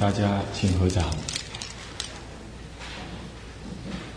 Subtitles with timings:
[0.00, 1.04] 大家请合掌，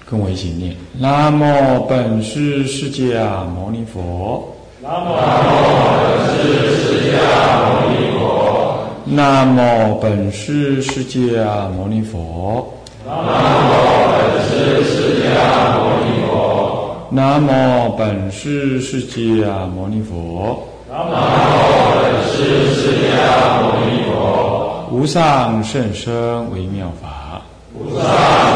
[0.10, 4.56] 跟我一起念：南无本师释迦牟尼佛。
[4.82, 7.20] 南无本师释迦
[7.68, 8.88] 牟尼佛。
[9.04, 12.74] 南无本师释迦牟尼佛。
[13.06, 16.96] 南无本师释迦牟尼佛。
[17.12, 20.66] 南无本师释迦牟尼佛。
[20.90, 24.63] 南无本师释迦牟尼佛。
[24.94, 27.42] 无上甚深微妙法，
[27.74, 28.06] 无上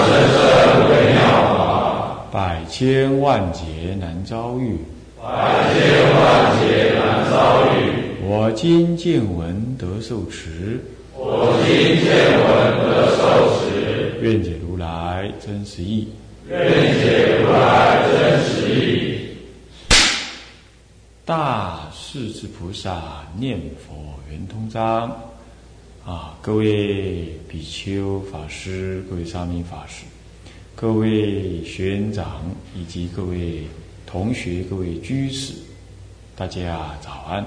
[0.05, 1.19] 甚深微妙
[1.57, 4.77] 法，百千万劫难遭遇，
[5.19, 5.81] 百千
[6.13, 8.21] 万劫难遭遇。
[8.21, 10.79] 我今见闻得受持，
[11.15, 12.47] 我今见闻
[12.85, 14.21] 得受持。
[14.21, 16.07] 愿解如来真实义，
[16.47, 19.29] 愿解如来真实义。
[21.25, 25.09] 大势至菩萨念佛圆通章。
[26.07, 30.05] 啊，各位比丘法师、各位沙弥法师、
[30.73, 33.63] 各位学员长以及各位
[34.05, 35.53] 同学、各位居士，
[36.33, 37.45] 大家早安。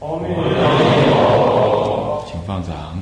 [0.00, 2.98] 阿弥陀佛，请放掌。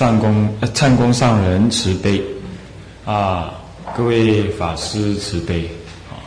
[0.00, 2.22] 上公呃，忏公上人慈悲
[3.04, 3.52] 啊，
[3.94, 5.68] 各位法师慈悲
[6.08, 6.24] 啊，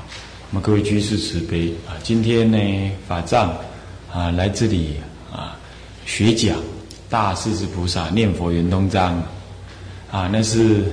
[0.52, 1.97] 那么各位居士慈悲啊。
[2.03, 3.51] 今天呢，法藏
[4.13, 4.97] 啊来这里
[5.31, 5.57] 啊
[6.05, 6.55] 学讲
[7.09, 9.17] 《大势至菩萨念佛圆通章》
[10.16, 10.83] 啊，那是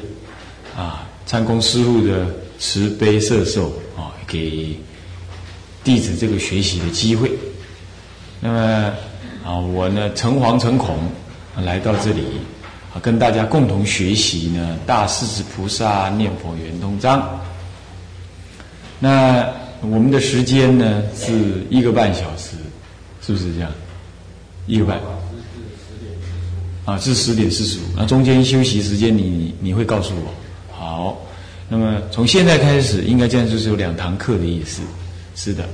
[0.75, 4.75] 啊参公师傅的慈悲摄受啊，给
[5.85, 7.31] 弟子这个学习的机会。
[8.41, 8.59] 那么
[9.45, 10.97] 啊，我呢诚惶诚恐
[11.63, 12.25] 来到这里。
[12.93, 17.21] 啊，跟大家共同学习呢，《大势至菩萨念佛圆通章》。
[18.99, 19.49] 那
[19.81, 21.33] 我们的时间呢是
[21.71, 22.57] 一个半小时，
[23.23, 23.71] 是不是这样？
[24.67, 25.01] 一个半。
[26.85, 27.83] 啊，是十点四十五。
[27.97, 30.75] 那中间休息时间，你你会告诉我。
[30.75, 31.17] 好，
[31.69, 34.83] 那么从现在开始，应该这样就是有两堂课的意思。
[35.37, 35.65] 是的。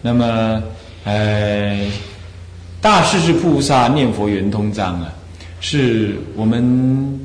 [0.00, 0.62] 那么，
[1.04, 1.74] 呃，
[2.80, 5.12] 《大势至菩萨念佛圆通章》啊。
[5.64, 7.18] 是我们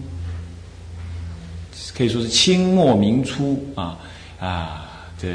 [1.95, 3.97] 可以说是清末明初啊
[4.39, 4.85] 啊
[5.19, 5.27] 的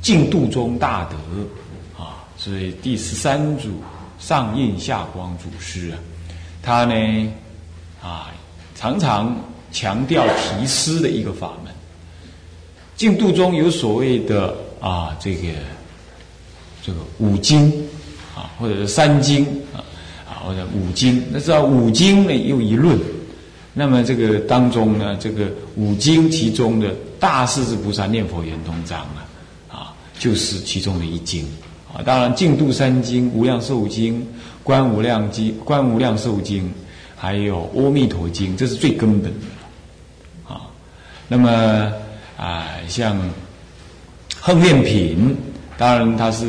[0.00, 3.82] 净度中大德啊，所以第十三祖
[4.18, 5.98] 上印下光祖师啊，
[6.62, 7.32] 他呢
[8.02, 8.32] 啊
[8.74, 9.36] 常常
[9.70, 11.72] 强调提师的一个法门。
[12.96, 15.52] 净度中有所谓的啊这个
[16.82, 17.70] 这个五经
[18.34, 19.84] 啊，或者是三经啊。
[20.48, 22.98] 或者五经，那知道五经呢又一论，
[23.74, 29.28] 那么这个当中呢，这个五经其中的大势至菩萨念佛圆通章啊，
[29.68, 31.44] 啊，就是其中的一经
[31.92, 32.00] 啊。
[32.02, 34.26] 当然，净度三经、无量寿经、
[34.64, 36.72] 观无量经、观无量寿经，
[37.14, 40.62] 还有阿弥陀经，这是最根本的啊。
[41.28, 41.92] 那么
[42.38, 43.20] 啊，像
[44.40, 45.36] 横念品，
[45.76, 46.46] 当然它是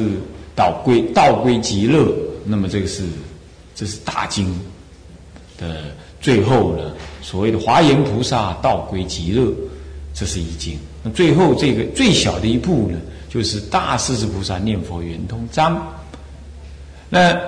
[0.56, 2.10] 导归道归极乐，
[2.46, 3.04] 那么这个是。
[3.80, 4.54] 这是大经
[5.58, 5.84] 的
[6.20, 6.92] 最后呢，
[7.22, 9.54] 所谓的华严菩萨道归极乐，
[10.14, 10.78] 这是一经。
[11.02, 15.82] 那最后这个最小的一部呢，就是大势至菩萨念佛圆通章。
[17.10, 17.40] 那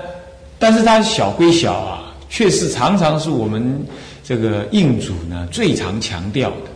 [0.58, 3.86] 但是它小归小啊，却是常常是我们
[4.24, 6.70] 这个印主呢最常强调的，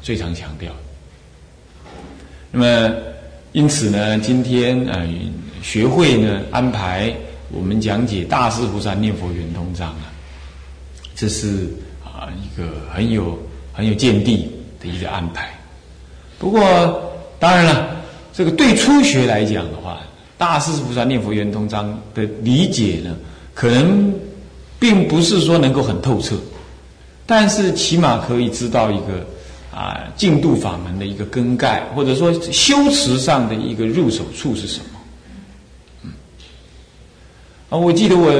[0.00, 0.72] 最常强调。
[2.50, 2.96] 那么
[3.52, 5.06] 因此呢，今天呃
[5.60, 7.14] 学会呢安排。
[7.52, 10.12] 我们讲解大势菩萨念佛圆通章啊，
[11.14, 11.68] 这是
[12.04, 13.38] 啊一个很有
[13.72, 14.48] 很有见地
[14.80, 15.50] 的一个安排。
[16.38, 16.60] 不过
[17.38, 17.96] 当然了，
[18.32, 20.00] 这个对初学来讲的话，
[20.38, 23.16] 大势菩萨念佛圆通章的理解呢，
[23.52, 24.14] 可能
[24.78, 26.36] 并不是说能够很透彻，
[27.26, 29.26] 但是起码可以知道一个
[29.74, 34.89] 啊净度法门的一个根概，或者说修持上的一个入手处是什么。
[37.70, 38.32] 啊，我记得我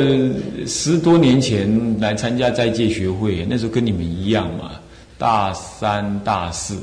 [0.66, 4.72] 十多年前来参加在戒学会，那时候跟你们一样嘛，
[5.16, 6.76] 大三、大四、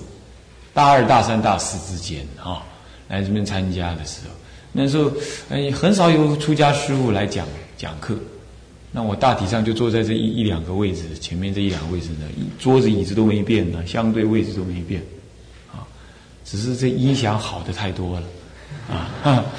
[0.73, 2.63] 大二、大三、大四之间啊，
[3.09, 4.33] 来这边参加的时候，
[4.71, 5.11] 那时候
[5.49, 7.45] 哎很少有出家师傅来讲
[7.75, 8.17] 讲课，
[8.93, 12.25] 那我大体上就坐在这一一两个位置前面这一两个位置呢，
[12.57, 15.01] 桌子椅子都没变呢，相对位置都没变，
[15.73, 15.83] 啊，
[16.45, 18.25] 只是这音响好的太多了，
[18.89, 19.43] 啊。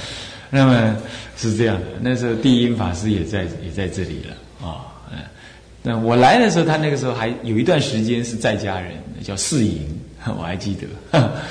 [0.51, 0.97] 那么
[1.37, 5.19] 是这样的，那时候地音法师也在也在这里了啊，嗯，
[5.83, 8.93] 那我来的时候，他那个时候还有一段时间是在家人，
[9.23, 9.87] 叫世隐，
[10.27, 10.87] 我还记得。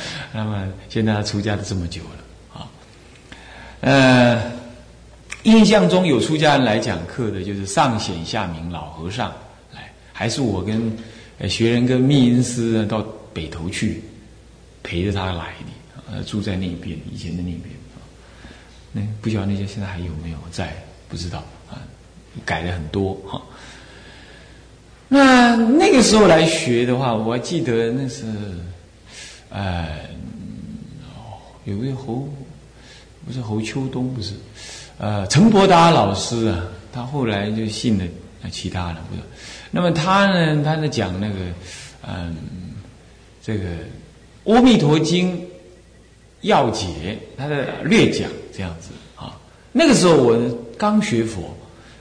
[0.34, 2.68] 那么现在他出家的这么久了啊。
[3.82, 4.52] 呃，
[5.44, 9.32] 印象中有出家人来讲课的，就是上显下明老和尚
[9.74, 10.92] 来，还是我跟
[11.48, 14.02] 学人跟密音师到北头去
[14.82, 17.77] 陪着他来的，呃，住在那边，以前的那边。
[18.92, 20.76] 那不晓得那些现在还有没有在？
[21.10, 21.80] 不知道啊，
[22.44, 23.42] 改了很多哈。
[25.08, 28.26] 那那个时候来学的话，我还记得那是，
[29.50, 29.88] 呃，
[31.16, 32.28] 哦，有位侯，
[33.26, 34.34] 不是侯秋冬，不是，
[34.98, 36.62] 呃，陈伯达老师啊，
[36.92, 38.04] 他后来就信了
[38.52, 39.22] 其他的，不是。
[39.72, 41.36] 那么他呢，他在讲那个，
[42.06, 42.36] 嗯，
[43.42, 43.70] 这个
[44.44, 45.38] 《阿弥陀经》
[46.42, 49.38] 要解，他的略讲这样子啊。
[49.72, 50.36] 那个时候我
[50.76, 51.56] 刚学佛。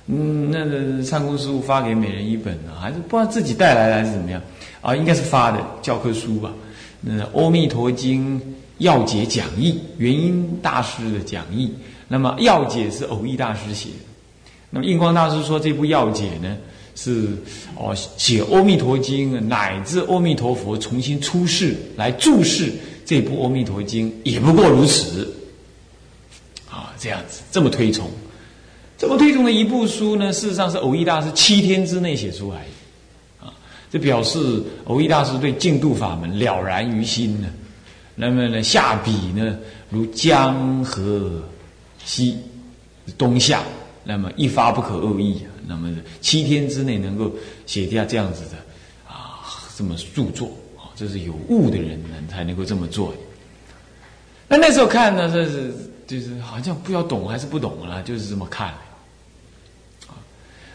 [0.09, 4.41] 嗯，那个唱功师傅发给每人一本呢，还是不知道自己带来的还是怎么样
[4.81, 4.95] 啊？
[4.95, 6.53] 应该是发的教科书吧。
[7.01, 8.41] 那《阿弥陀经
[8.79, 11.75] 要解讲义》，元音大师的讲义。
[12.07, 14.45] 那么要解是偶益大师写的。
[14.71, 16.57] 那么印光大师说这部要解呢，
[16.95, 17.27] 是
[17.75, 22.73] 哦写《阿弥陀经》乃至阿弥陀佛重新出世来注释
[23.05, 25.35] 这部《阿弥陀经》，也不过如此。
[26.99, 28.11] 这样子这么推崇。
[28.99, 32.61] 这么推崇的一部书呢，事实上是偶益大师七天之内写出来
[33.41, 33.53] 的，啊，
[33.91, 37.49] 这表示偶益大师对净土法门了然于心呢。
[38.15, 39.59] 那么呢，下笔呢
[39.91, 41.43] 如江河
[42.05, 42.39] 西
[43.19, 43.63] 东下，
[44.03, 45.43] 那么一发不可二议。
[45.69, 47.31] 那么七天之内能够
[47.67, 48.57] 写下这样子的
[49.07, 49.45] 啊，
[49.77, 50.47] 这么著作
[50.77, 53.19] 啊，这是有悟的人呢才能够这么做的。
[54.49, 55.75] 那那时候看呢，这是
[56.07, 58.73] 就是好像不要懂还是不懂了，就是这么看。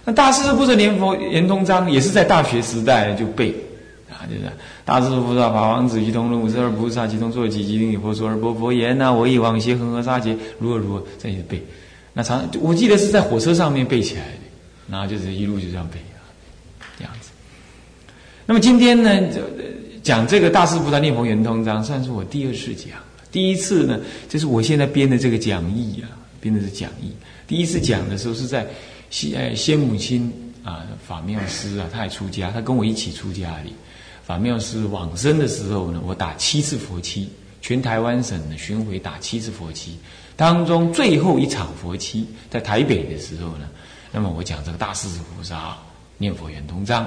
[0.04, 3.54] 那大势至菩萨念佛圆通章也是在大学时代就背，
[4.10, 4.52] 啊，就是
[4.84, 11.64] 大势至菩萨法王子一通论五十二菩萨其中坐几即令佛说而波佛言呐，我以往昔恒河沙劫如何如何这样背。
[12.14, 14.38] 那常我记得是在火车上面背起来的，
[14.90, 16.26] 然后就是一路就这样背啊，
[16.98, 17.30] 这样子。
[18.48, 19.12] 那么今天呢，
[20.02, 22.90] 讲这个大势菩萨念佛圆通章，算是我第二次讲。
[23.32, 27.12] 第一次呢，就是我现在编的这个讲义啊，编的是讲义。
[27.48, 28.68] 第一次讲的时候是在。
[29.14, 30.32] 先，先母亲
[30.64, 33.66] 啊，法妙师啊，他也出家，他跟我一起出家的。
[34.24, 37.28] 法妙师往生的时候呢，我打七次佛七，
[37.62, 39.98] 全台湾省呢巡回打七次佛七，
[40.38, 43.68] 当中最后一场佛七在台北的时候呢，
[44.14, 45.78] 那么我讲这个大势至菩萨
[46.18, 47.06] 念佛圆通章。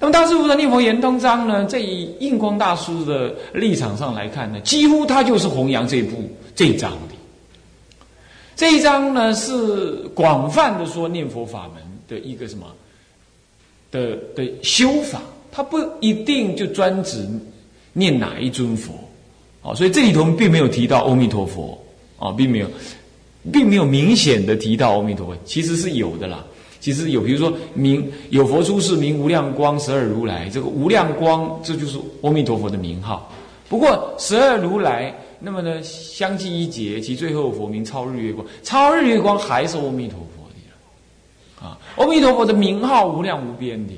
[0.00, 7.14] 那么大势至菩萨念佛圆通章呢，在印光大师的立场上来看呢，几乎他就是弘扬这部这一章的。
[8.56, 12.66] 这一章呢是广泛的说念佛法门的一个什么
[13.90, 15.20] 的的修法，
[15.50, 17.26] 它不一定就专指
[17.92, 18.92] 念哪一尊佛，
[19.62, 21.76] 哦，所以这里头并没有提到阿弥陀佛，
[22.18, 22.68] 啊，并没有，
[23.52, 26.44] 并没有明显的提到阿弥陀佛，其实是有的啦，
[26.84, 33.32] 其实有，比如说名有佛出世名无量光十二如来，这个无量光这就是阿弥陀佛的名号，
[33.70, 35.14] 不过十二如来。
[35.40, 43.94] 那么呢，相继一劫，其最后佛名超日月光，超日月光还是阿弥陀佛的啊，阿弥陀佛的名号无量无边的。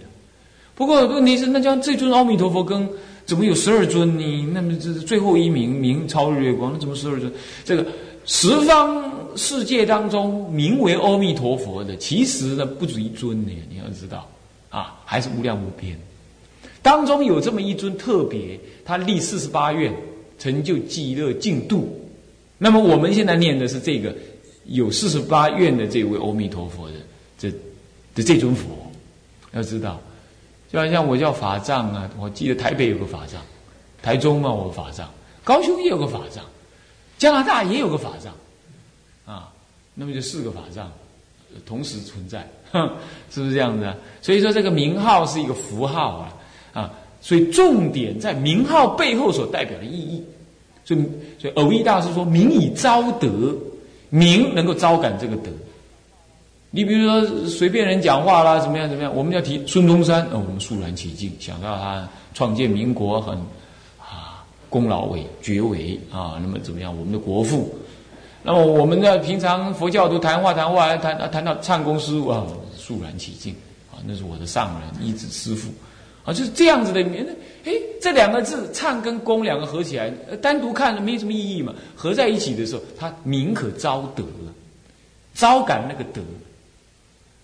[0.76, 2.88] 不过问题是，那将这尊阿弥陀佛跟
[3.24, 4.48] 怎么有十二尊呢？
[4.52, 7.32] 那么这是最后一名名超日月光，那怎么十二尊？
[7.64, 7.84] 这个
[8.26, 9.02] 十方
[9.36, 14.28] 世界当中名为阿弥陀佛的，其实呢不止一尊呢，你要知道
[14.70, 15.98] 啊，还是无量无边。
[16.82, 19.93] 当中有这么一尊特别，他立四十八愿。
[20.38, 21.98] 成就极乐净土，
[22.58, 24.14] 那么我们现在念的是这个
[24.66, 26.94] 有四十八愿的这位阿弥陀佛的
[27.38, 27.50] 这
[28.14, 28.66] 的这尊佛，
[29.52, 29.98] 要知道，
[30.70, 33.40] 就好像我叫法藏啊，我记得台北有个法藏，
[34.02, 35.08] 台中嘛我法藏，
[35.43, 36.44] 高雄也有个法藏，
[37.16, 38.31] 加拿大也有个法藏，
[39.96, 40.93] 那么就四个法藏
[41.65, 42.46] 同时存在，
[43.32, 43.96] 是不是这样子啊？
[44.22, 46.34] 所以说这个名号是一个符号啊，
[46.72, 46.93] 啊。
[47.22, 50.22] 所以重点在名号背后所代表的意义。
[50.84, 51.00] 所以，
[51.41, 53.53] 所以偶益大师说：“名以招德，
[54.08, 55.50] 名能够招感这个德。
[56.70, 63.36] 你比如说随便人讲话啦，怎么样怎么样，我们要提孙中山，我们肃然起敬，想到他创建民国很
[63.98, 67.76] 啊功劳伟绝伟啊，那么怎么样，我们的国父。
[68.46, 73.53] 那么我们在平常佛教徒谈话谈话，谈谈到唱功师傅啊，肃然起敬
[73.91, 75.69] 啊，那是我的上人一指师父。”
[76.24, 77.00] 啊，就是这样子的，
[77.65, 80.08] 哎，这两个字“唱”跟“功”两个合起来，
[80.41, 81.74] 单独看没什么意义嘛。
[81.96, 84.24] 合在一起的时候，它名可招德，
[85.34, 86.20] 招感那个德。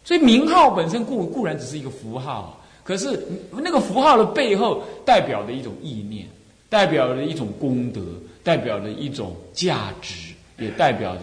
[0.04, 3.20] 所以名号本身固固然只是一个符号，可是
[3.52, 6.26] 那个符号的背后代表的一种意念，
[6.68, 8.00] 代表了一种功德，
[8.44, 10.31] 代表了一种价值，
[10.62, 11.22] 也代表着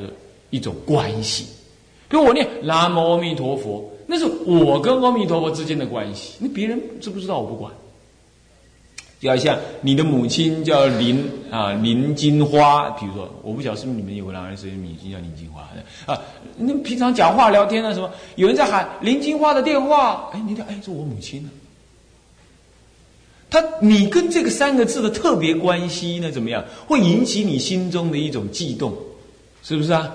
[0.50, 1.46] 一种关系。
[2.08, 7.72] 比如我念南无阿弥陀佛，那是我跟阿弥陀佛之间的关系，那别人知不知道我不管。
[9.19, 16.22] 就好像你的母亲叫林啊林金花，比如说，我不晓得是不是你们有哪个谁母亲叫林金花的啊？
[16.55, 21.50] 那平常讲话聊天啊什么，有人在喊林金花的电话，哎，你的哎，是我母亲呢。
[23.50, 26.63] 他你跟这个三个字的特别关系呢，怎么样？
[26.88, 28.93] 会引起你心中的一种悸动，
[29.63, 30.09] 是不是啊？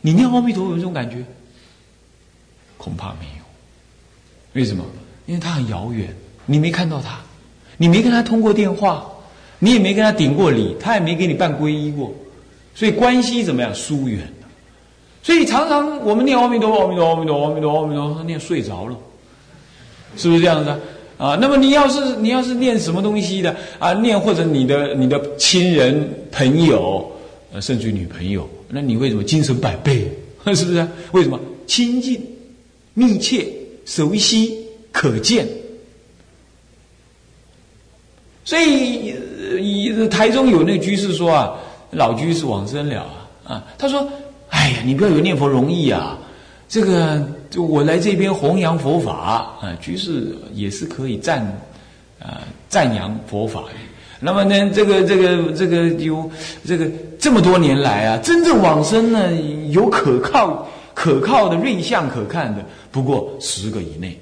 [0.00, 1.24] 你念阿弥陀佛有这种感觉？
[2.76, 3.44] 恐怕没有。
[4.52, 4.84] 为什么？
[5.26, 6.14] 因为他很遥远，
[6.44, 7.18] 你没看到他。
[7.76, 9.04] 你没跟他通过电话，
[9.58, 12.14] 你也没跟他顶过礼，他也没给你办皈依过，
[12.74, 14.20] 所以关系怎么样疏远
[15.22, 18.96] 所以常常我们念阿弥陀佛，阿弥陀佛，阿弥陀佛，阿弥陀佛，阿弥陀，念睡着了，
[20.16, 20.78] 是不是这样子啊？
[21.16, 27.10] 啊，那么你要是你要是念什么东西的啊，念或者你的你的亲人朋友，
[27.52, 30.10] 呃，甚至于女朋友，那你为什么精神百倍？
[30.54, 30.86] 是不是？
[31.12, 32.20] 为什么亲近、
[32.92, 33.46] 密切、
[33.86, 35.48] 熟悉、可见？
[38.44, 39.14] 所以，
[39.60, 41.56] 以台中有那个居士说啊，
[41.92, 44.06] 老居士往生了啊，啊，他说
[44.50, 46.18] ：“哎呀，你不要以为念佛容易啊，
[46.68, 47.26] 这个
[47.56, 49.12] 我来这边弘扬佛法
[49.62, 51.40] 啊，居士也是可以赞
[52.20, 53.68] 啊赞扬佛法的。
[54.24, 56.30] 那么呢，这个这个这个有
[56.66, 59.30] 这个这么多年来啊，真正往生呢，
[59.70, 64.18] 有可靠可靠的瑞相可看的，不过十个以内。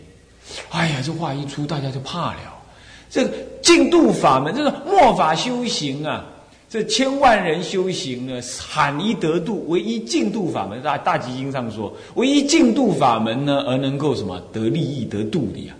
[0.70, 2.38] 哎呀，这话一出，大家就怕了。”
[3.08, 3.30] 这个
[3.60, 6.24] 净度法门，这个末法修行啊，
[6.68, 10.82] 这千万人修行呢，罕一得度，唯一净度法门。
[10.82, 15.74] 大大集经上说，唯一净度法门呢，而能够什么得利益得度的呀？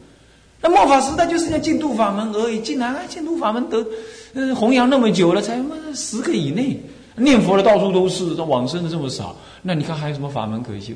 [0.60, 2.60] 那末法时代就是那净度法门而已。
[2.60, 3.84] 竟然净度法门得，
[4.34, 6.80] 嗯，弘扬那么久了，才妈十个以内，
[7.16, 10.92] 念佛的到处都是，那往生的这么少，那你看还有什么法门可修？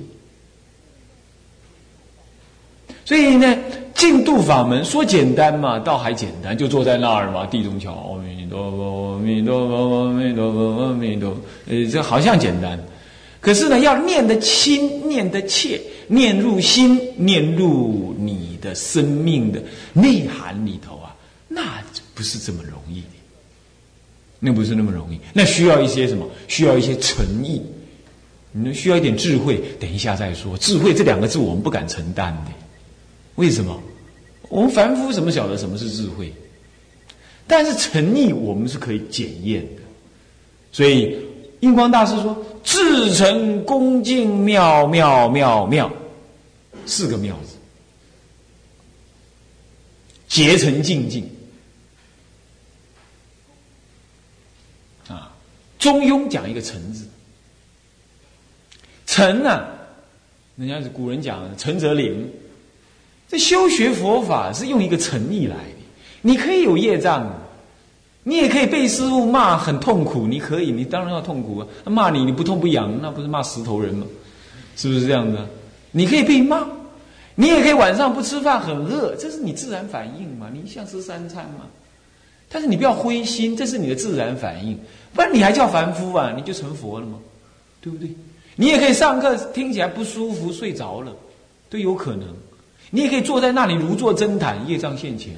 [3.04, 3.56] 所以呢，
[3.94, 11.36] 净度法门说简单嘛，倒还简单，就坐在那儿嘛，地中桥，阿弥陀佛，阿弥陀佛，阿弥陀佛，阿弥陀，
[11.68, 12.76] 呃，这好像简单，
[13.40, 19.62] 可是呢，要念得亲，念得切，念入心，念入你的生命的
[19.92, 21.14] 内涵里头啊，
[21.46, 21.62] 那
[22.12, 23.04] 不是这么容易，
[24.38, 26.28] 那不是那么容易，那需要一些什么？
[26.48, 27.62] 需要一些诚意，
[28.52, 29.60] 你需要一点智慧。
[29.80, 32.52] 等一下再说，智慧这两个字，我们不敢承担的。
[33.36, 33.82] 为什么？
[34.48, 36.32] 我们凡夫怎么晓得什么是智慧？
[37.46, 39.82] 但是诚意我们是可以检验的。
[40.72, 41.16] 所以
[41.60, 45.92] 印光大师说：“至诚恭敬妙妙妙妙，
[46.84, 47.56] 四个妙字。
[50.28, 51.28] 结诚静静
[55.08, 55.32] 啊，
[55.78, 57.06] 中庸讲一个诚字。
[59.06, 59.66] 诚呢，
[60.56, 62.30] 人家是古人讲诚则灵。”
[63.28, 65.83] 这修学佛法是用一个诚意来的，
[66.23, 67.28] 你可以有业障，
[68.23, 71.66] 你也可以被师傅骂很痛苦，你可以，你当然要痛苦啊！
[71.87, 74.06] 骂你你不痛不痒，那不是骂石头人吗？
[74.76, 75.45] 是不是这样的？
[75.90, 76.68] 你可以被骂，
[77.35, 80.49] 你也可以晚上不吃饭很饿，这是你自然反应嘛？
[80.52, 81.66] 你想吃三餐嘛？
[82.48, 84.78] 但是你不要灰心，这是你的自然反应，
[85.14, 86.32] 不然你还叫凡夫啊？
[86.36, 87.18] 你就成佛了吗？
[87.80, 88.08] 对不对？
[88.54, 91.12] 你也可以上课听起来不舒服睡着了，
[91.68, 92.26] 都有可能。
[92.90, 95.34] 你也可以坐在那里如坐针毯，业障现前；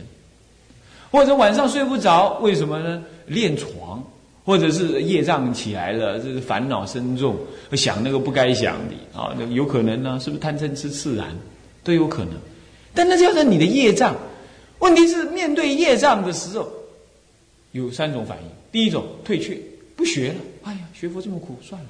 [1.10, 3.02] 或者晚上睡不着，为什么呢？
[3.26, 4.04] 练床，
[4.44, 7.36] 或者是业障起来了，这是烦恼深重，
[7.72, 10.20] 想那个不该想的啊，那有可能呢？
[10.20, 11.26] 是不是贪嗔痴自然
[11.82, 12.34] 都有可能？
[12.94, 14.14] 但那叫做你的业障。
[14.78, 16.70] 问题是面对业障的时候，
[17.72, 19.58] 有三种反应：第一种退却，
[19.96, 20.36] 不学了。
[20.64, 21.88] 哎呀，学佛这么苦，算了。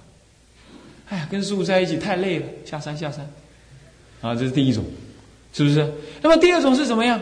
[1.09, 3.29] 哎呀，跟师傅在一起太累了，下山下山。
[4.21, 4.85] 啊，这是第一种。
[5.55, 5.93] 是不是？
[6.21, 7.21] 那么第二种是怎么样？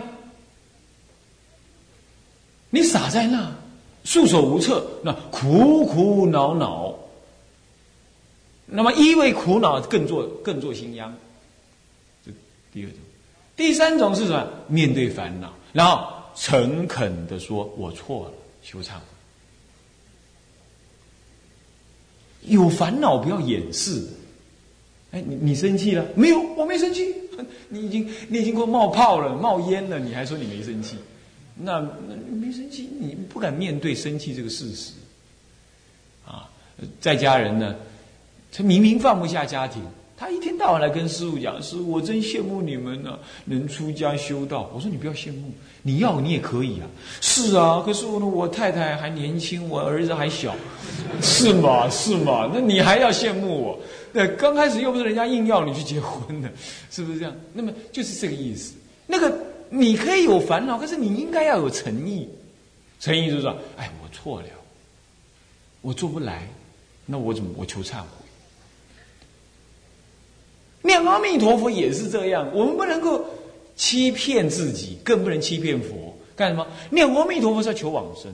[2.70, 3.54] 你傻在那，
[4.04, 6.94] 束手无策，那苦苦恼恼。
[8.66, 11.16] 那么因为苦恼，更做更做心殃。
[12.26, 12.32] 这
[12.72, 12.98] 第二种，
[13.56, 14.48] 第三种是什么？
[14.66, 18.32] 面对烦恼，然后诚恳的说：“我错了，
[18.66, 18.94] 修忏。”
[22.42, 24.04] 有烦恼不要掩饰。
[25.12, 26.42] 哎，你你生气了没有？
[26.56, 27.14] 我没生气。
[27.68, 30.96] 你已经你已经快冒泡了、冒烟了，你还说你没生气？
[31.54, 34.92] 那那没生气，你不敢面对生气这个事实。
[36.24, 36.48] 啊，
[37.00, 37.74] 在家人呢，
[38.52, 39.82] 他明明放不下家庭，
[40.16, 46.86] 他一天到晚来跟师傅讲：“师傅，我真羡慕你们呢，能出家修道。”我说：“你不要羡慕，你要你也可以啊。”
[47.20, 50.56] 是啊，可是呢，我太太还年轻，我儿子还小，
[51.20, 51.88] 是吗？
[51.90, 52.50] 是吗？
[52.54, 53.78] 那你还要羡慕我？
[54.12, 56.50] 那刚开始又不是人家硬要你去结婚的，
[56.90, 57.36] 是不是这样？
[57.52, 58.74] 那么就是这个意思。
[59.06, 62.26] 那个你可以有烦恼，可是你应该要有诚意。
[62.98, 64.46] 诚意就是说：“哎，我错了，
[65.82, 66.48] 我做不来，
[67.04, 68.06] 那我怎么我求忏悔？”
[70.86, 73.24] 念阿弥陀佛也是这样，我们不能够
[73.76, 76.16] 欺骗自己，更不能欺骗佛。
[76.34, 76.66] 干什么？
[76.90, 78.32] 念阿弥陀佛是要求往生。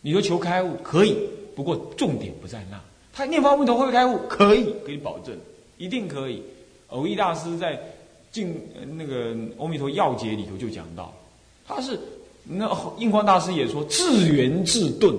[0.00, 1.16] 你说求开悟可以，
[1.54, 2.80] 不过重点不在那。
[3.12, 5.36] 他念阿弥陀佛会开悟，可以，可以保证，
[5.78, 6.42] 一定可以。
[6.88, 7.76] 偶益大师在
[8.32, 8.54] 《进
[8.96, 11.14] 那个阿弥陀要解》里头就讲到，
[11.66, 11.98] 他是
[12.44, 15.14] 那印光大师也说自圆自顿，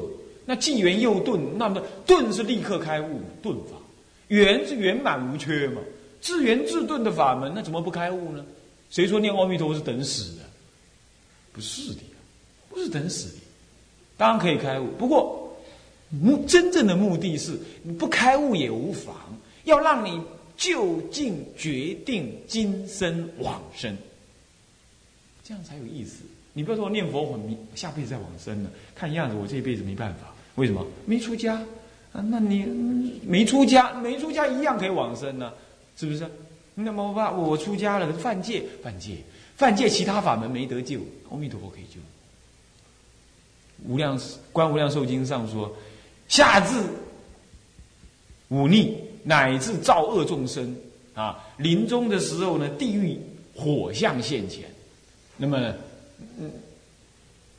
[0.46, 3.78] 那既圆又顿，那么顿是立刻开悟顿法。
[4.42, 5.82] 圆是圆满无缺嘛，
[6.20, 8.44] 自圆自顿的法门，那怎么不开悟呢？
[8.90, 10.42] 谁说念阿弥陀佛是等死的？
[11.52, 12.02] 不是的，
[12.70, 13.42] 不是等死的，
[14.18, 14.88] 当然可以开悟。
[14.98, 15.56] 不过
[16.10, 19.16] 目真正的目的是，你不开悟也无妨，
[19.66, 20.20] 要让你
[20.58, 23.96] 就近决定今生往生，
[25.44, 26.24] 这样才有意思。
[26.54, 27.40] 你不要说念佛我
[27.76, 30.34] 下辈子再往生了，看样子我这一辈子没办法。
[30.56, 30.84] 为什么？
[31.06, 31.64] 没出家。
[32.14, 35.52] 啊，那你没出家，没出家一样可以往生呢，
[35.98, 36.26] 是不是？
[36.76, 39.18] 那么我我出家了，犯戒，犯戒，
[39.58, 42.00] 犯戒，其他法门没得救，阿弥陀佛可以救。
[43.88, 44.20] 无量
[44.52, 45.76] 观无量寿经上说，
[46.28, 46.82] 下至
[48.50, 50.76] 忤逆，乃至造恶众生
[51.16, 53.20] 啊，临终的时候呢，地狱
[53.56, 54.66] 火象现前，
[55.36, 55.58] 那么，
[56.40, 56.52] 嗯，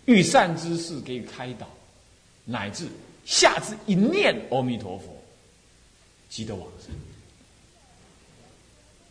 [0.06, 1.68] 遇善之事给予开导，
[2.44, 2.86] 乃至。
[3.24, 5.16] 下至一念阿弥陀佛，
[6.28, 6.94] 即得往生，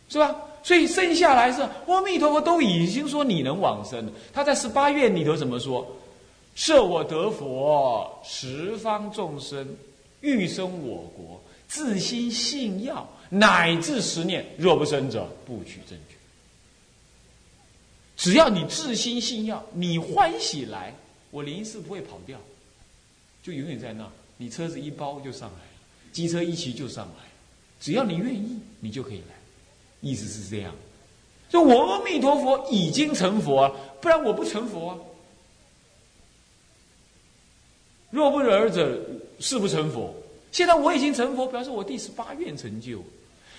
[0.08, 0.36] 是吧？
[0.62, 4.12] 所以生下来是阿弥陀佛都已经说你能往生了。
[4.32, 5.86] 他在十八愿里头怎么说？
[6.54, 9.76] 设我得佛，十方众生
[10.20, 16.14] 欲生我国，自心信要，乃至十念，若不生者，不取正觉。
[18.16, 20.94] 只要你自心信要，你欢喜来，
[21.32, 22.38] 我临世不会跑掉。
[23.44, 25.70] 就永远在那，你车子一包就上来了，
[26.12, 27.24] 机车一骑就上来，
[27.78, 29.34] 只要你愿意，你就可以来。
[30.00, 30.74] 意思是这样，
[31.50, 34.98] 就我阿弥陀佛已经成佛啊，不然我不成佛啊。
[38.10, 38.98] 若不尔者，
[39.40, 40.14] 是不成佛。
[40.50, 43.04] 现在我已经成佛，表示我第十八愿成就。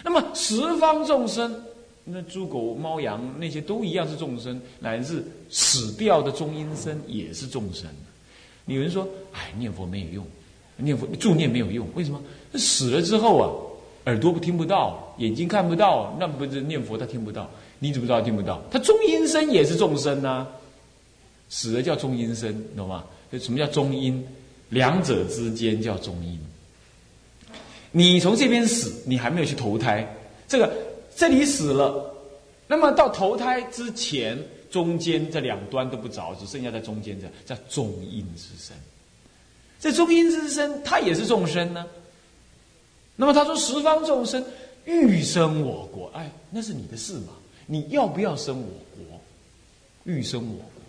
[0.03, 1.63] 那么十方众生，
[2.03, 7.87] 那猪狗猫羊那些都一样是众生，乃至死掉的中阴身也是众生。
[8.73, 10.25] 有人说：“哎，念佛没有用，
[10.77, 12.19] 念佛助念没有用，为什么？
[12.55, 13.45] 死了之后啊，
[14.05, 17.47] 耳朵不听不到，眼睛看不到，那不是念佛他听不到？
[17.77, 18.59] 你怎么知道听不到？
[18.71, 20.47] 他中阴身也是众生呐，
[21.47, 23.03] 死了叫中阴身，懂吗？
[23.39, 24.25] 什么叫中阴？
[24.69, 26.39] 两者之间叫中阴。
[27.91, 30.11] 你从这边死，你还没有去投胎，
[30.47, 30.73] 这个
[31.15, 32.11] 这里死了，
[32.67, 34.35] 那么到投胎之前。”
[34.75, 38.75] 中间这两端都不着，只剩下在中间这叫中阴之身。
[39.79, 41.87] 这中阴之身，它也是众生呢。
[43.15, 44.43] 那么他说十方众生
[44.83, 47.29] 欲生我国，哎，那是你的事嘛？
[47.67, 49.21] 你要不要生我国？
[50.03, 50.83] 欲生我国。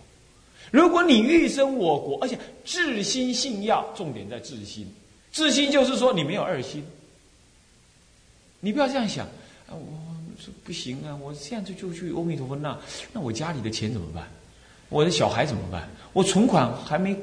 [0.72, 4.84] 如果你欲生我国，而且至心信要，重点在至心。
[5.30, 6.84] 至心就是说你没有二心。
[8.58, 9.24] 你不要这样想
[9.68, 10.15] 啊，我。
[10.38, 11.16] 说不行啊！
[11.22, 12.78] 我现在就去阿弥陀佛那，
[13.12, 14.28] 那我家里的钱怎么办？
[14.88, 15.88] 我的小孩怎么办？
[16.12, 17.16] 我存款还没，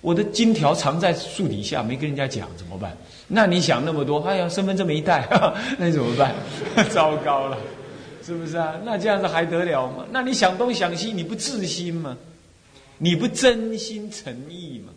[0.00, 2.96] 我的金条藏在树底下，没跟人家讲怎么办？
[3.28, 5.26] 那你想那么多，哎呀，身份证没带，
[5.78, 6.34] 那你怎么办？
[6.90, 7.58] 糟糕了，
[8.24, 8.74] 是不是啊？
[8.84, 10.06] 那这样子还得了吗？
[10.10, 12.16] 那你想东想西，你不自心吗？
[12.98, 14.92] 你不真心诚意吗？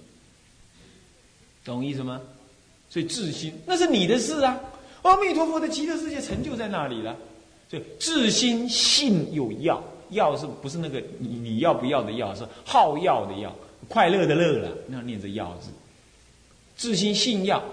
[1.64, 2.22] 懂意思吗？
[2.90, 4.60] 所以自心那是你的事啊！
[5.02, 7.16] 阿弥陀佛的极乐世界成就在那里了。
[7.68, 13.56] 就自心信有药，药是不是那个你你要不要的药，是好药的药，
[13.90, 15.70] 快乐的乐了，那念着药字。
[16.78, 17.64] 自心信药，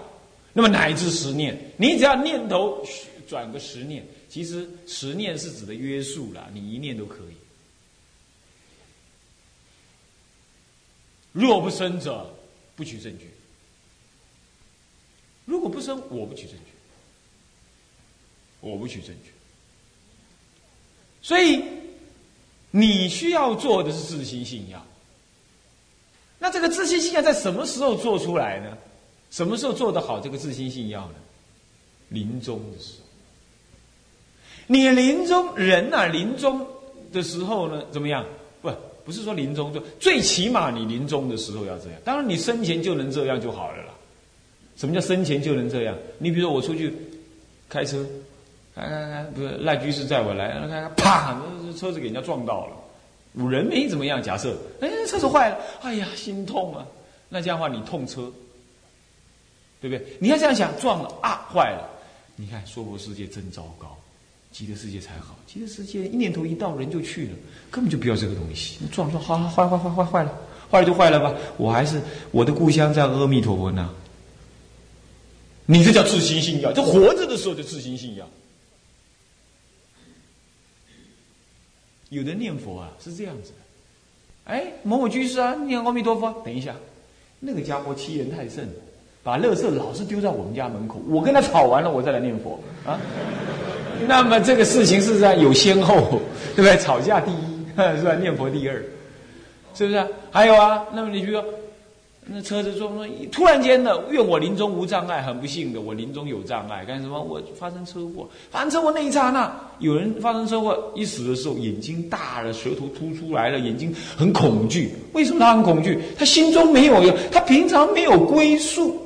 [0.53, 2.83] 那么乃至十念，你只要念头
[3.27, 7.35] 转个十念，其实十念是指的约束了，你一念都可以。
[11.33, 12.33] 若不生者，
[12.75, 13.29] 不取证据。
[15.45, 16.71] 如果不生，我不取证据，
[18.61, 19.31] 我不取证据。
[21.23, 21.63] 所以，
[22.69, 24.85] 你需要做的是自心信要。
[26.37, 28.77] 那这个自心信要在什么时候做出来呢？
[29.31, 31.15] 什么时候做得好这个自心信要呢？
[32.09, 33.05] 临终的时候。
[34.67, 36.67] 你临终人呐、临终
[37.11, 38.25] 的时候呢，怎么样？
[38.61, 38.69] 不，
[39.05, 41.99] 不是说临终就最起码你临终的时候要这样。
[42.03, 43.93] 当然你生前就能这样就好了啦。
[44.75, 45.97] 什么叫生前就能这样？
[46.17, 46.93] 你比如说我出去
[47.69, 48.05] 开车，
[48.75, 51.39] 来来来，不是赖居士载我来，开开啪，
[51.77, 52.75] 车子给人家撞到了，
[53.35, 54.21] 五人没怎么样。
[54.21, 56.85] 假设哎，车子坏了，哎呀，心痛啊。
[57.29, 58.31] 那这样的话，你痛车，
[59.79, 60.05] 对不对？
[60.19, 61.89] 你要这样想，撞了啊，坏了。
[62.35, 63.95] 你看娑婆世界真糟糕，
[64.51, 65.35] 极乐世界才好。
[65.45, 67.33] 极乐世界一念头一到，人就去了，
[67.69, 68.79] 根本就不要这个东西。
[68.91, 70.33] 撞撞，好，坏坏坏坏坏了，
[70.71, 71.31] 坏了就坏了吧。
[71.57, 73.87] 我还是我的故乡在阿弥陀佛那。
[75.65, 78.27] 你这叫自心信仰，就活着的时候就自心信仰。
[82.13, 86.31] 有的念佛啊是这样子的，哎，某某居士啊，念阿弥陀佛。
[86.45, 86.75] 等一下，
[87.39, 88.69] 那个家伙欺人太甚，
[89.23, 91.01] 把垃圾老是丢在我们家门口。
[91.09, 92.99] 我跟他吵完了，我再来念佛啊。
[94.07, 96.21] 那么这个事情是在有先后，
[96.55, 96.77] 对不对？
[96.77, 97.57] 吵架第一
[97.97, 98.15] 是吧？
[98.15, 98.75] 念佛第二，
[99.73, 100.07] 是不是？
[100.31, 101.45] 还有啊，那么你比如说。
[102.25, 105.21] 那车子撞撞，突然间的，愿我临终无障碍。
[105.21, 107.21] 很不幸的，我临终有障碍，干什么？
[107.21, 114.93] 我发生车祸，发生车祸那一刹那，有人发生车祸一死的时候，眼睛大了，舌头凸出来了，眼睛很恐惧。
[115.11, 115.99] 为什么他很恐惧？
[116.17, 118.97] 他心中没有，他平常没有归宿。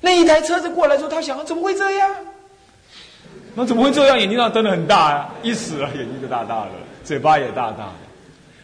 [0.00, 2.10] 那一台车子过来之后，他想：怎么会这样？
[3.54, 4.18] 那怎么会这样？
[4.18, 5.30] 眼睛上瞪得很大呀！
[5.44, 6.72] 一死了，眼睛就大大的，
[7.04, 7.92] 嘴巴也大大的。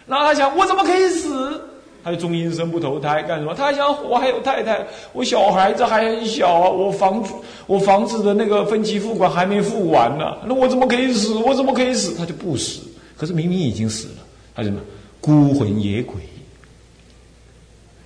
[0.08, 1.69] 然后他想：我怎么可以死？
[2.02, 3.54] 他就中阴身不投胎干什么？
[3.54, 7.34] 他想我还有太太，我小孩子还很小啊，我房子
[7.66, 11.34] 我房子的那个分期付款还没付完呢，那我怎么可以死？
[11.34, 12.14] 我怎么可以死？
[12.16, 12.80] 他就不死，
[13.16, 14.80] 可是明明已经死了，他什么
[15.20, 16.16] 孤魂野鬼？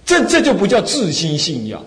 [0.04, 1.83] 这这就不叫自心信仰。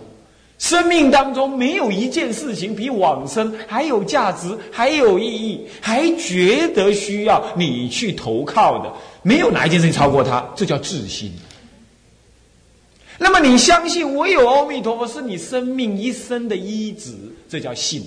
[0.57, 8.91] 生命当中没有一件事情比往生还有价值，还有意义，还觉得需要你去投靠的，
[9.21, 11.31] 没有哪一件事情超过它，这叫自心。
[13.19, 17.13] 那么你相信唯有阿弥陀佛是你生命一生的依止，
[17.49, 18.03] 这叫信。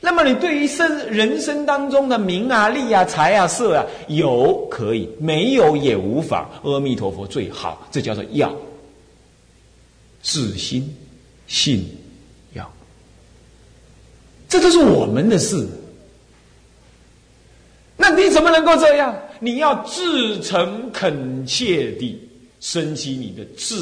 [0.00, 6.50] 那么你对于生人生当中的名啊、利啊、财啊、色啊，有可以，没有也无妨。
[6.64, 8.52] 阿弥陀佛最好，这叫做要。
[10.22, 10.92] 自心
[11.46, 11.84] 信
[12.54, 12.72] 要，
[14.48, 15.68] 这都是我们的事。
[17.96, 19.14] 那你怎么能够这样？
[19.40, 22.18] 你要至诚恳切地
[22.60, 23.76] 升起你的智。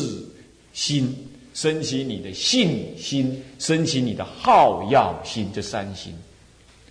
[0.81, 1.15] 心
[1.53, 6.15] 升起你的信心，升起你的好要心，这三心，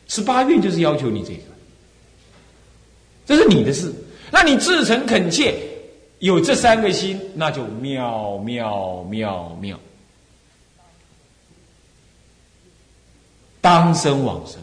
[0.07, 1.41] 十八愿就是要求你这个，
[3.25, 3.91] 这是你的事。
[4.29, 5.55] 那你至诚恳切
[6.19, 9.79] 有这三个心，那就妙妙妙妙，
[13.59, 14.61] 当生往生，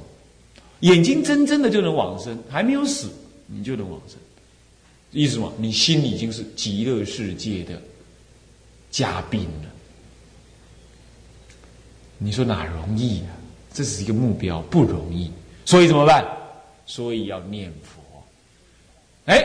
[0.80, 3.08] 眼睛真真的就能往生，还没有死，
[3.48, 4.16] 你就能往生。
[5.10, 7.82] 意思嘛，你心已经是极乐世界的。
[8.90, 9.70] 嘉宾了，
[12.18, 13.28] 你说哪容易啊？
[13.72, 15.30] 这是一个目标，不容易。
[15.66, 16.24] 所以怎么办？
[16.86, 18.00] 所以要念佛。
[19.26, 19.44] 哎，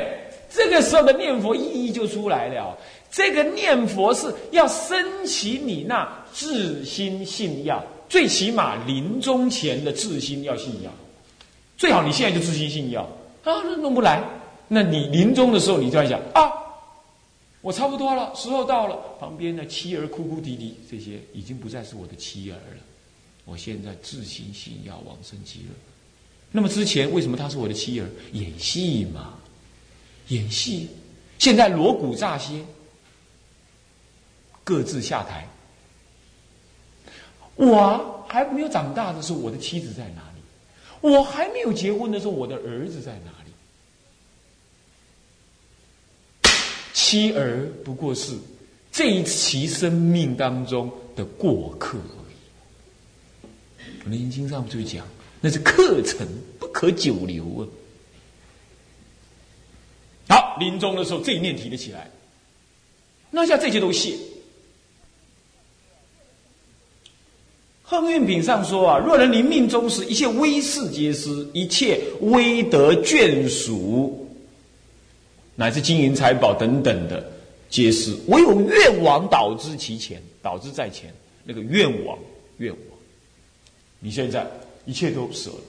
[0.49, 2.77] 这个时候的念佛意义就出来了。
[3.11, 10.89] 这个念佛是要升起你那自心信要，最起码临终前的自心要信要，
[11.77, 13.01] 最好你现在就自心信要
[13.43, 14.23] 啊，那弄不来，
[14.69, 16.60] 那你临终的时候你就要想啊。
[17.61, 18.97] 我差不多了，时候到了。
[19.19, 22.81] 旁边的妻儿哭哭啼啼，这些已经不再是我的妻儿了。
[23.45, 25.67] 我现在自行信心要往生极乐。
[26.51, 28.09] 那么之前为什么他是我的妻儿？
[28.33, 29.37] 演戏嘛，
[30.27, 30.89] 演戏。
[31.39, 32.63] 现在锣鼓乍歇，
[34.63, 35.47] 各自下台。
[37.55, 40.41] 我还没有长大的时候，我的妻子在哪里？
[41.01, 43.40] 我还没有结婚的时候，我的儿子在哪里？
[46.93, 48.33] 妻儿不过是
[48.91, 53.47] 这一期生命当中的过客而已。
[54.09, 55.05] 《楞严经》上就讲，
[55.39, 56.27] 那是客程，
[56.59, 57.67] 不可久留啊。
[60.29, 62.09] 好，临终的时候这一念提得起来，
[63.29, 64.15] 那像这些都谢。
[67.83, 74.20] 横运品上说啊，若人临命终时，一切威势皆失，一切威德眷属。
[75.61, 77.23] 乃至金银财宝等等的
[77.69, 81.13] 皆是，唯有愿王导之其前，导之在前。
[81.43, 82.17] 那个愿王，
[82.57, 82.97] 愿王，
[83.99, 84.43] 你现在
[84.85, 85.61] 一切都舍了，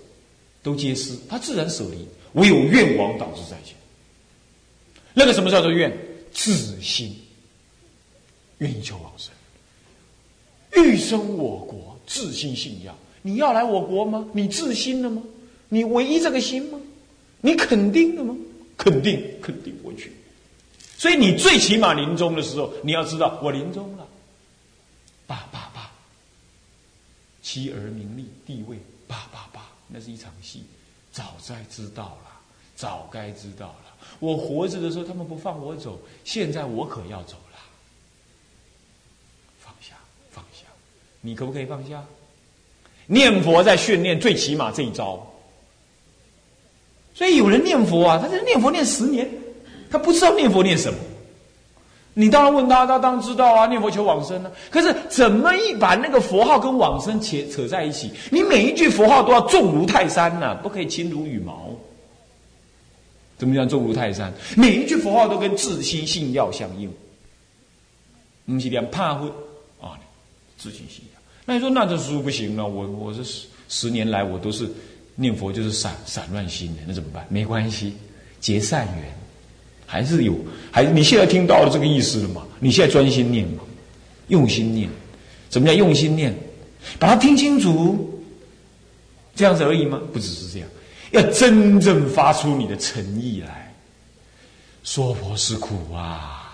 [0.63, 2.09] 都皆失，他自然舍离。
[2.33, 3.77] 唯有愿王导之在前。
[5.13, 5.93] 那个什么叫做愿？
[6.33, 7.15] 自心，
[8.59, 9.31] 愿意求往生，
[10.83, 12.97] 欲生我国，自心信仰。
[13.21, 14.27] 你要来我国吗？
[14.33, 15.23] 你自心了吗？
[15.69, 16.81] 你唯一这个心吗？
[17.43, 18.35] 你肯定的吗？
[18.83, 20.13] 肯定，肯定不会去。
[20.99, 24.05] 所以你最起码临终的时候，你要知道我临终了。
[25.25, 25.93] 爸爸爸，
[27.43, 30.65] 妻儿名利地位，爸爸爸，那是一场戏，
[31.13, 32.31] 早该知道了，
[32.75, 33.95] 早该知道了。
[34.19, 37.59] 我活着的时候，他们不放我走，现在我可要走了。
[39.61, 39.95] 放下，
[40.33, 40.67] 放下，
[41.21, 42.05] 你可不可以放下？
[43.07, 45.32] 念佛在训练，最起码这一招。
[47.15, 49.29] 所以有人念佛啊，他这念佛念十年，
[49.91, 50.99] 他不知道念佛念什么。
[52.15, 54.53] 你当然问他，他当然知道啊，念佛求往生呢。
[54.71, 58.11] 可是怎么一把那个佛号跟往生扯扯在一起？
[58.31, 61.71] 你每一句佛号都要重如泰山呐，不可以轻如羽毛。
[63.39, 64.33] 怎么讲重如泰山？
[64.57, 66.93] 每一句佛号都跟自心信要相应，
[68.47, 69.27] 不是连怕会
[69.81, 69.99] 啊，
[70.59, 71.21] 自心信要。
[71.47, 74.71] 那你说那这书不行了，我我这十十年来我都是
[75.15, 77.27] 念佛就是散散乱心的，那怎么办？
[77.29, 77.95] 没关系，
[78.41, 79.05] 结善缘。
[79.87, 80.35] 还是有，
[80.71, 82.47] 还你现在听到了这个意思了吗？
[82.59, 83.63] 你现在专心念吗？
[84.29, 84.89] 用心念，
[85.51, 86.35] 什么叫用心念？
[86.99, 88.23] 把它听清楚，
[89.35, 90.01] 这样子而已吗？
[90.11, 90.69] 不只是这样，
[91.11, 93.75] 要真正发出你的诚意来。
[94.83, 96.51] 娑婆是苦啊，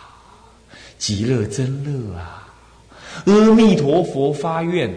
[0.99, 2.49] 极乐真乐啊！
[3.27, 4.93] 阿弥陀佛发愿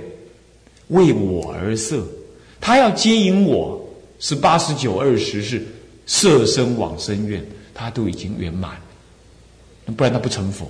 [0.88, 2.04] 为我而设，
[2.62, 3.84] 他要接引我，
[4.20, 5.62] 是八十九二十是
[6.06, 7.44] 设身往生愿。
[7.74, 8.72] 他都已经圆满，
[9.98, 10.70] 不然他不成佛。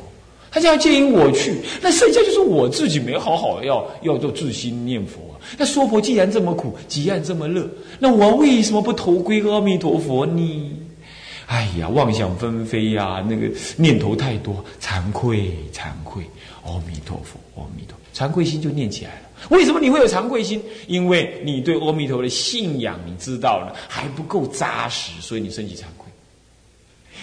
[0.50, 5.20] 他就要接引我去，那剩下就是我自己没好好要要做自心念佛。
[5.58, 10.72] 那娑婆既然这么苦，极然这么乐，那我为什么不投归阿弥陀佛呢？
[11.48, 16.24] 哎呀，妄想纷飞呀，那个念头太多，惭愧惭愧，
[16.64, 19.30] 阿弥陀佛，阿弥陀，惭愧心就念起来了。
[19.50, 20.62] 为什么你会有惭愧心？
[20.88, 26.08] 因为你对阿弥陀的信仰，你知道了还不够扎实，所以你升起惭愧。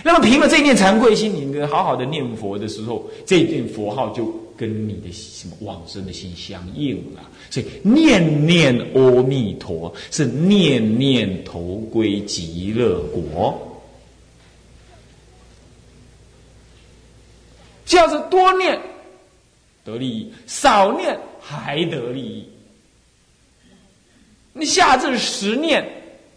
[0.03, 7.23] 那么凭了这念惭愧心，你能好好的念佛的时候，这一念佛号就跟你的什么往生的心相应了。
[7.51, 13.57] 所以念念阿弥陀是念念投归极乐国。
[17.87, 18.79] 这样子多念
[19.89, 22.47] 得利益，少念还得利益。
[24.53, 25.85] 你下至十念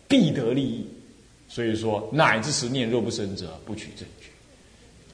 [0.07, 0.87] 必得利益。
[1.49, 4.27] 所以说，乃至十念若不生者，不取正觉。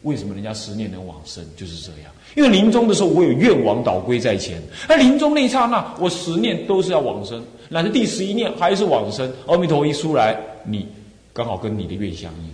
[0.04, 1.43] 为什么人家十念能往生？
[1.56, 2.12] 就是这样。
[2.36, 4.62] 因为临终的时候，我有愿望导归在前。
[4.88, 9.34] 而临终那一刹那，我十念都是要往生，乃至第十一念还是往生。
[9.47, 10.88] 阿弥陀佛一出来，你
[11.34, 12.50] 刚好跟你的愿相应，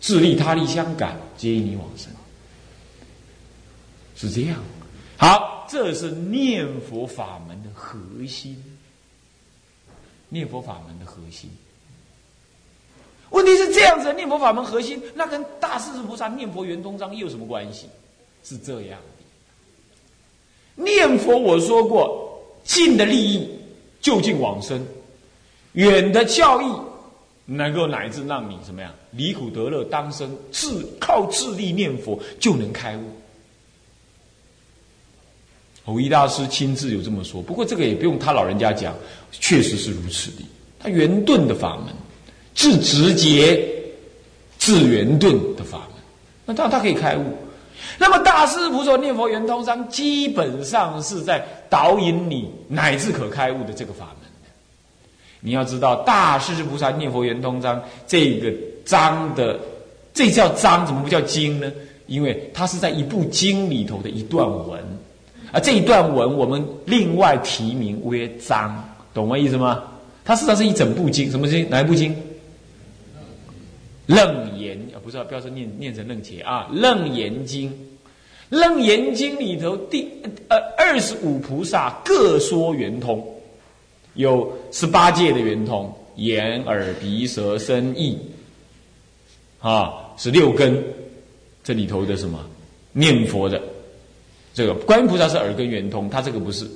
[0.00, 2.10] 自利他利相感，接引你往生，
[4.16, 4.58] 是这样。
[5.20, 8.56] 好，这是念佛法门的核心。
[10.30, 11.50] 念佛法门的核心。
[13.28, 17.86] 问题是这样子念佛法门核心，那跟大势至菩萨念佛圆通章又有什么关系？
[18.42, 18.98] 是这样
[20.76, 20.82] 的。
[20.82, 23.46] 念佛我说过，近的利益
[24.00, 24.82] 就近往生，
[25.72, 26.72] 远的教义
[27.44, 33.02] 能够乃至让你怎么样离苦得乐，当生自靠自力念佛就能开悟。
[35.90, 38.94] 偶一大师亲自有这么说，不过这个也不用他老人家讲，
[39.32, 40.44] 确实是如此的。
[40.78, 41.86] 他圆顿的法门。
[42.52, 43.64] 是直接、
[44.58, 46.02] 自圆顿的法门，
[46.44, 47.24] 那当然他可以开悟。
[47.96, 54.28] 那么大师菩萨念佛圆通章，基本上是在导引你乃至可开悟的这个法门。
[55.40, 58.52] 你要知道，大师菩萨念佛圆通章这个
[58.84, 59.58] 章的，
[60.12, 61.72] 这叫章，怎么不叫经呢？
[62.08, 64.82] 因为它是在一部经里头的一段文，
[65.52, 68.82] 而这一段文我们另外提名为章，
[69.12, 69.82] 懂我意思吗？
[70.24, 71.68] 它实际上是一整部经，什么经？
[71.68, 72.14] 哪一部经？
[74.06, 77.72] 楞严啊，不是不要说念念成楞伽啊，楞严经，
[78.48, 80.08] 楞严经里头第
[80.48, 83.24] 呃二十五菩萨各说圆通，
[84.14, 88.18] 有十八界的圆通，眼耳鼻舌身意，
[89.60, 90.82] 啊是六根，
[91.62, 92.44] 这里头的什么
[92.92, 93.62] 念佛的，
[94.54, 96.66] 这个观音菩萨是耳根圆通，他这个不是，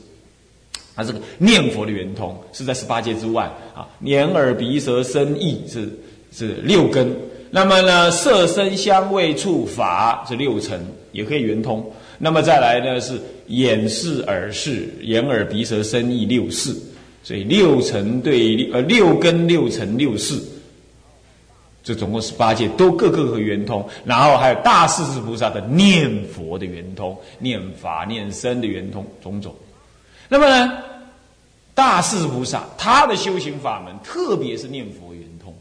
[0.94, 5.88] 他这个念佛的圆通是在十八界之外啊，眼耳鼻舌身意是。
[6.36, 7.16] 是六根，
[7.52, 11.88] 那么呢，色声香味触法是六尘，也可以圆通。
[12.18, 16.74] 那么再来呢，是眼视耳视，眼耳鼻舌身意六视，
[17.22, 20.34] 所以六尘对呃六根六尘六视，
[21.84, 23.88] 这总共十八界都各个可圆通。
[24.04, 29.54] 然后还有大势至菩萨的念佛的圆通，念法念身的圆通种种。
[30.28, 30.78] 那么呢，
[31.74, 35.54] 大势至菩萨他的修行法门，特别是念佛圆通。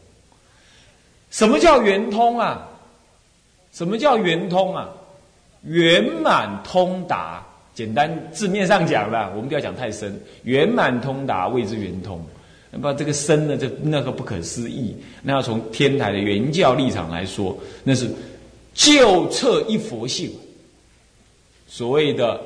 [1.30, 2.66] 什么叫圆通啊？
[3.72, 4.88] 什么叫圆通啊？
[5.62, 7.42] 圆满通达，
[7.74, 10.18] 简单字面上讲了，我们不要讲太深。
[10.44, 12.24] 圆满通达谓之圆通。
[12.80, 14.94] 那这个深呢，这那个不可思议。
[15.22, 18.08] 那要从天台的原教立场来说，那是
[18.74, 20.30] 就彻一佛性。
[21.66, 22.40] 所谓的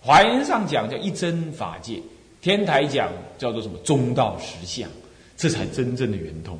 [0.00, 2.00] 华严上讲叫一真法界，
[2.40, 4.88] 天台讲叫做什么中道实相，
[5.36, 6.58] 这才真正的圆通。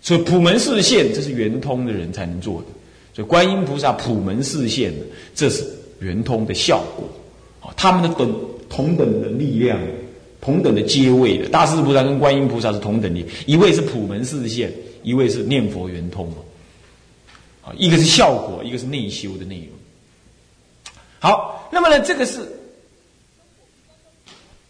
[0.00, 2.66] 所以普门示现，这是圆通的人才能做的。
[3.14, 4.94] 所以观音菩萨普门示现，
[5.34, 5.64] 这是
[5.98, 7.08] 圆通的效果。
[7.60, 8.34] 啊，他们的等
[8.70, 9.78] 同等的力量，
[10.40, 11.48] 同等的阶位的。
[11.48, 14.72] 大势菩萨跟观音菩萨是同等的，一位是普门示现，
[15.02, 16.32] 一位是念佛圆通。
[17.62, 19.68] 啊，一个是效果，一个是内修的内容。
[21.18, 22.40] 好，那么呢，这个是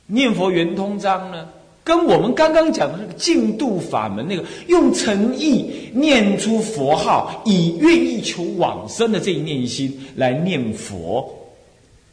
[0.06, 1.48] 念佛圆通章呢。
[1.82, 11.28] 跟我们刚刚讲的那个净度法门，那个用诚意念出佛号，以愿意求往生的这一念心来念佛，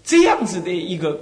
[0.04, 1.20] 这样子的一个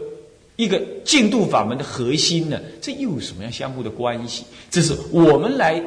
[0.56, 4.44] 一个净度法门的核心呢，这又有什么样相互的关系？
[4.70, 5.82] 这是我们来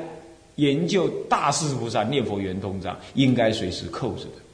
[0.57, 4.48] 研究大势菩萨念佛圆通章应该随时扣着的。